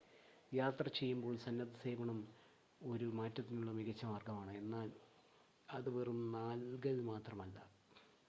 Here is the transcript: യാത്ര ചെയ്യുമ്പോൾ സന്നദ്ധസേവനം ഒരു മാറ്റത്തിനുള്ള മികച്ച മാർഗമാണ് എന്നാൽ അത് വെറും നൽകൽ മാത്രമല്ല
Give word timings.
യാത്ര 0.51 0.85
ചെയ്യുമ്പോൾ 0.89 1.35
സന്നദ്ധസേവനം 1.37 2.19
ഒരു 2.81 3.07
മാറ്റത്തിനുള്ള 3.11 3.71
മികച്ച 3.71 4.03
മാർഗമാണ് 4.05 4.53
എന്നാൽ 4.57 4.87
അത് 5.69 5.89
വെറും 5.89 6.19
നൽകൽ 6.31 6.97
മാത്രമല്ല 7.11 7.57